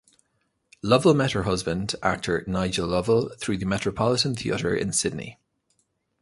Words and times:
Lovell 0.81 1.13
met 1.13 1.33
her 1.33 1.43
husband, 1.43 1.93
actor 2.01 2.43
Nigel 2.47 2.87
Lovell, 2.87 3.29
through 3.37 3.57
the 3.57 3.67
Metropolitan 3.67 4.33
Theatre 4.35 4.75
in 4.75 4.91
Sydney. 4.93 5.37